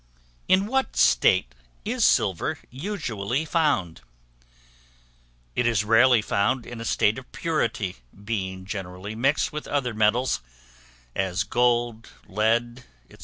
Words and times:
In 0.47 0.65
what 0.65 0.97
state 0.97 1.53
is 1.85 2.03
Silver 2.03 2.57
usually 2.71 3.45
found? 3.45 4.01
It 5.55 5.67
is 5.67 5.83
rarely 5.83 6.23
found 6.23 6.65
in 6.65 6.81
a 6.81 6.85
state 6.85 7.19
of 7.19 7.31
purity, 7.31 7.97
being 8.11 8.65
generally 8.65 9.13
mixed 9.13 9.53
with 9.53 9.67
other 9.67 9.93
metals, 9.93 10.41
as 11.15 11.43
gold, 11.43 12.09
lead, 12.27 12.83
&c. 13.11 13.17